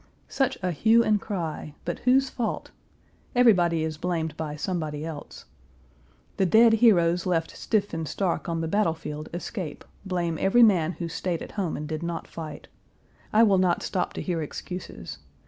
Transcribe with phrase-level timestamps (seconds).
[0.29, 2.71] Such a hue and cry, but whose fault?
[3.35, 5.45] Everybody is blamed by somebody else.
[6.37, 10.93] The dead heroes left stiff and stark on the battle field escape, blame every man
[10.93, 12.67] who stayed at home and did not fight.
[13.31, 15.19] I will not stop to hear excuses.